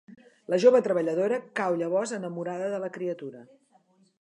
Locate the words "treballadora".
0.87-1.37